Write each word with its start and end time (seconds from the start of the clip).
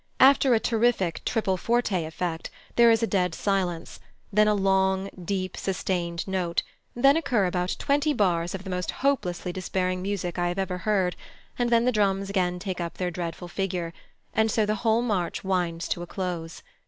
After 0.19 0.55
a 0.55 0.59
terrific 0.59 1.23
triple 1.25 1.57
forte 1.57 2.05
effect, 2.05 2.49
there 2.75 2.89
is 2.89 3.03
a 3.03 3.05
dead 3.05 3.35
silence; 3.35 3.99
then 4.33 4.47
a 4.47 4.55
long, 4.55 5.11
deep, 5.23 5.55
sustained 5.55 6.27
note; 6.27 6.63
then 6.95 7.15
occur 7.15 7.45
about 7.45 7.75
twenty 7.77 8.11
bars 8.11 8.55
of 8.55 8.63
the 8.63 8.69
most 8.71 8.89
hopelessly 9.05 9.51
despairing 9.53 10.01
music 10.01 10.39
I 10.39 10.47
have 10.47 10.57
ever 10.57 10.79
heard, 10.89 11.15
and 11.59 11.69
then 11.69 11.85
the 11.85 11.91
drums 11.91 12.31
again 12.31 12.57
take 12.57 12.81
up 12.81 12.97
their 12.97 13.11
dreadful 13.11 13.47
figure; 13.47 13.93
and 14.33 14.49
so 14.49 14.65
the 14.65 14.73
whole 14.81 15.03
march 15.03 15.43
winds 15.43 15.87
to 15.89 16.01
a 16.01 16.07
close. 16.07 16.63